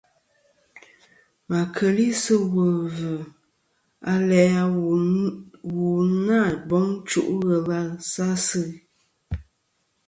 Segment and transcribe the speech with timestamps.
[1.47, 3.13] Ma keli sɨ wul vzɨ
[4.11, 4.65] aleʼ a
[5.77, 5.89] wu
[6.25, 6.39] na
[6.69, 7.77] boŋ chuʼ ghelɨ
[8.11, 8.61] sa asɨ.